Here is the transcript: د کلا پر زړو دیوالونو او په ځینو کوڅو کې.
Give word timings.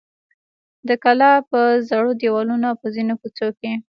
د 0.87 0.89
کلا 1.03 1.31
پر 1.49 1.67
زړو 1.89 2.11
دیوالونو 2.21 2.65
او 2.69 2.75
په 2.81 2.87
ځینو 2.95 3.13
کوڅو 3.21 3.47
کې. 3.59 3.71